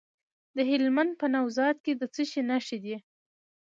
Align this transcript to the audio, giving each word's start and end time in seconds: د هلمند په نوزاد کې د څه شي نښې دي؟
د 0.55 0.57
هلمند 0.69 1.11
په 1.19 1.25
نوزاد 1.33 1.75
کې 1.85 1.93
د 1.99 2.03
څه 2.13 2.23
شي 2.29 2.41
نښې 2.49 2.77
دي؟ 2.83 2.95